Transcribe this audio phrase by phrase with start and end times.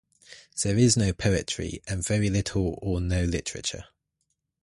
[0.63, 3.85] There is no poetry, and very little or no literature.